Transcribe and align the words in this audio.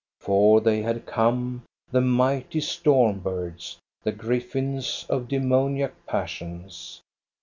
For 0.19 0.59
they 0.61 0.81
had 0.81 1.05
come, 1.05 1.61
the 1.91 2.01
mighty 2.01 2.59
storm 2.59 3.19
birds, 3.19 3.77
the 4.01 4.11
griffins 4.11 5.05
of 5.07 5.27
demoniac 5.27 5.93
passions. 6.07 7.03